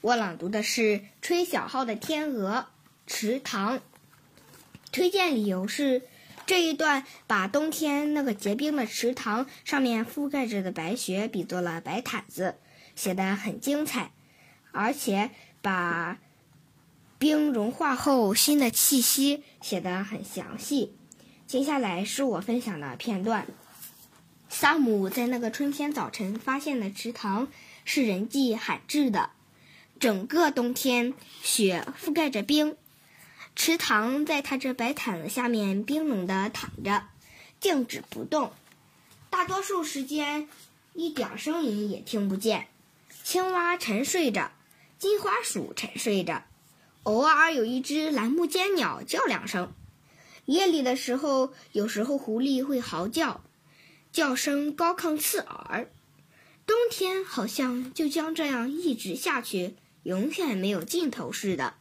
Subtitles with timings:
[0.00, 2.66] 我朗读的是吹小号的天鹅
[3.06, 3.80] 池塘。
[4.92, 6.02] 推荐理由是，
[6.46, 12.56] 这一段把冬天那个结冰的池塘上面覆盖着的白雪比作了白毯子，
[12.94, 14.12] 写得很精彩，
[14.72, 15.30] 而且
[15.60, 16.18] 把
[17.18, 20.94] 冰融化后新的气息写得很详细。
[21.46, 23.46] 接下来是我分享的片段。
[24.48, 27.48] 萨姆在那个春天早晨发现的池塘
[27.84, 29.30] 是人迹罕至的，
[29.98, 32.76] 整个冬天雪覆盖着冰，
[33.54, 37.04] 池塘在它这白毯子下面冰冷的躺着，
[37.60, 38.52] 静止不动，
[39.30, 40.48] 大多数时间
[40.94, 42.68] 一点声音也听不见。
[43.24, 44.52] 青蛙沉睡着，
[44.98, 46.44] 金花鼠沉睡着，
[47.02, 49.72] 偶尔有一只蓝木尖鸟叫两声。
[50.44, 53.42] 夜里的时候，有时候狐狸会嚎叫。
[54.12, 55.90] 叫声高亢刺耳，
[56.64, 59.74] 冬天好像就将这样一直下去，
[60.06, 61.74] 永远没有尽头似的。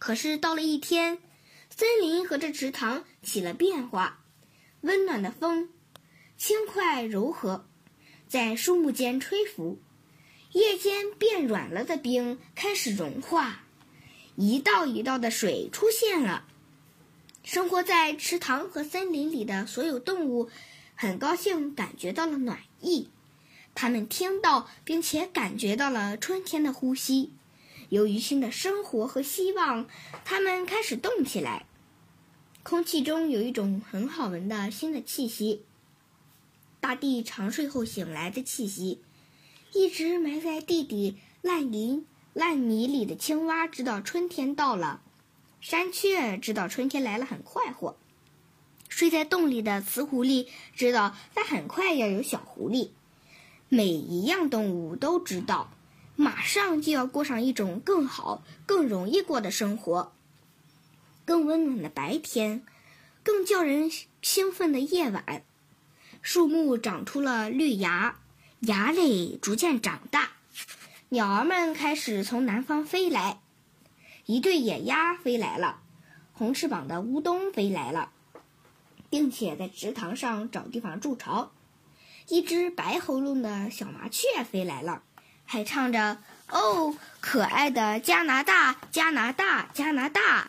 [0.00, 1.18] 可是到了一天，
[1.70, 4.24] 森林和这池塘起了变化，
[4.80, 5.68] 温暖的风，
[6.36, 7.64] 轻快柔和，
[8.26, 9.78] 在树木间吹拂，
[10.50, 13.62] 夜间变软了的冰开始融化，
[14.34, 16.44] 一道一道的水出现了。
[17.44, 20.50] 生活在池塘和森林里的所有动物。
[21.00, 23.08] 很高兴感觉到了暖意，
[23.80, 27.30] 他们听到并且感觉到了春天的呼吸。
[27.90, 29.86] 由于新的生活和希望，
[30.24, 31.64] 他们开始动起来。
[32.64, 35.62] 空气中有一种很好闻的新的气息，
[36.80, 39.00] 大地长睡后醒来的气息。
[39.72, 45.02] 一直埋在地底烂泥烂泥里的青蛙知道春天到了，
[45.60, 47.96] 山雀知道春天来了很快活。
[48.88, 52.90] 睡在洞里的雌狐狸知道，它很快要有小狐狸。
[53.68, 55.70] 每一样动物都知道，
[56.16, 60.12] 马上就要过上一种更好、更容易过的生活。
[61.24, 62.64] 更温暖的白天，
[63.22, 63.90] 更叫人
[64.22, 65.42] 兴奋的夜晚。
[66.22, 68.16] 树木长出了绿芽，
[68.60, 70.30] 芽蕾逐渐长大。
[71.10, 73.40] 鸟儿们开始从南方飞来，
[74.26, 75.80] 一对野鸭飞来了，
[76.32, 78.12] 红翅膀的乌冬飞来了。
[79.10, 81.50] 并且在池塘上找地方筑巢。
[82.28, 85.02] 一只白喉咙的小麻雀飞来了，
[85.46, 86.18] 还唱着
[86.50, 90.44] ：“哦，可爱的加拿大，加拿大，加拿大。”